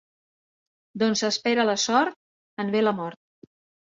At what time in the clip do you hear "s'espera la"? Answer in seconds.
1.19-1.75